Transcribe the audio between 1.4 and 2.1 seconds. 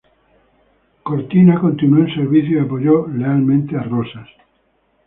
continuó